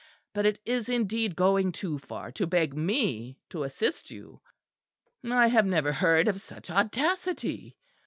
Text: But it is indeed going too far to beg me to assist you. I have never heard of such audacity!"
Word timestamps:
But 0.33 0.47
it 0.47 0.59
is 0.65 0.89
indeed 0.89 1.35
going 1.35 1.71
too 1.71 1.99
far 1.99 2.31
to 2.31 2.47
beg 2.47 2.75
me 2.75 3.37
to 3.51 3.61
assist 3.61 4.09
you. 4.09 4.41
I 5.23 5.45
have 5.45 5.67
never 5.67 5.91
heard 5.91 6.27
of 6.27 6.41
such 6.41 6.71
audacity!" 6.71 7.77